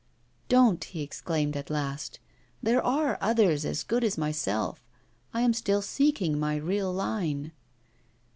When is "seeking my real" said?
5.83-6.91